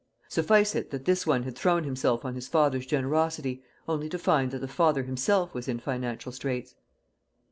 Suffice 0.29 0.73
it 0.73 0.89
that 0.89 1.05
this 1.05 1.27
one 1.27 1.43
had 1.43 1.55
thrown 1.55 1.83
himself 1.83 2.25
on 2.25 2.33
his 2.33 2.47
father's 2.47 2.87
generosity, 2.87 3.61
only 3.87 4.09
to 4.09 4.17
find 4.17 4.49
that 4.49 4.57
the 4.57 4.67
father 4.67 5.03
himself 5.03 5.53
was 5.53 5.67
in 5.67 5.77
financial 5.77 6.31
straits. 6.31 6.73